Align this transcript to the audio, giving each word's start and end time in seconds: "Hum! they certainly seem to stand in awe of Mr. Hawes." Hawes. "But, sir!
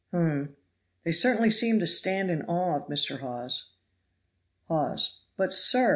"Hum! 0.09 0.55
they 1.03 1.11
certainly 1.11 1.51
seem 1.51 1.77
to 1.79 1.85
stand 1.85 2.31
in 2.31 2.41
awe 2.47 2.77
of 2.77 2.87
Mr. 2.87 3.19
Hawes." 3.19 3.73
Hawes. 4.67 5.19
"But, 5.37 5.53
sir! 5.53 5.89